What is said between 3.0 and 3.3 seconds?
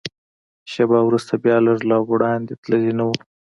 و.